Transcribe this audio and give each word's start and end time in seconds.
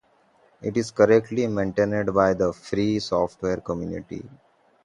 It 0.63 0.77
is 0.77 0.89
currently 0.89 1.45
maintained 1.45 2.11
by 2.11 2.33
the 2.33 2.51
free 2.53 2.97
software 2.97 3.57
community. 3.57 4.27